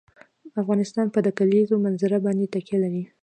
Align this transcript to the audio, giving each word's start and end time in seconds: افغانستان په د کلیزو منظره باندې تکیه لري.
افغانستان 0.61 1.07
په 1.11 1.19
د 1.25 1.27
کلیزو 1.37 1.75
منظره 1.85 2.17
باندې 2.25 2.51
تکیه 2.53 2.77
لري. 2.83 3.03